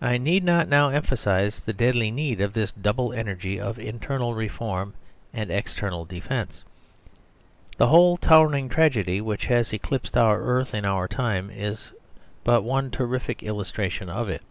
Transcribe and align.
I 0.00 0.18
need 0.18 0.44
not 0.44 0.68
now 0.68 0.90
emphasise 0.90 1.58
the 1.58 1.72
deadly 1.72 2.12
need 2.12 2.40
of 2.40 2.52
this 2.52 2.70
double 2.70 3.12
energy 3.12 3.58
of 3.58 3.76
internal 3.76 4.34
reform 4.36 4.94
and 5.34 5.50
external 5.50 6.04
defence; 6.04 6.62
the 7.76 7.88
whole 7.88 8.16
towering 8.16 8.68
tragedy 8.68 9.20
which 9.20 9.46
has 9.46 9.72
eclipsed 9.72 10.16
our 10.16 10.40
earth 10.40 10.74
in 10.74 10.84
our 10.84 11.08
time 11.08 11.50
is 11.50 11.90
but 12.44 12.62
one 12.62 12.92
terrific 12.92 13.42
illustration 13.42 14.08
of 14.08 14.28
it. 14.28 14.42